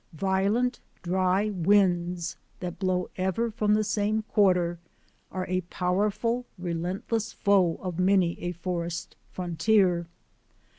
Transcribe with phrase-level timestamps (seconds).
[0.17, 4.79] Violent, dry winds that blow ever from the same quarter
[5.31, 10.07] are a powerful, relentless foe of many a forest frontier.